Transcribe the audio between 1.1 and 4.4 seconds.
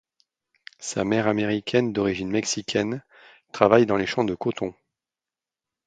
américaine d'origine mexicaine travaille dans les champs de